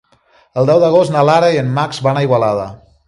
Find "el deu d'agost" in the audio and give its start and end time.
0.61-1.13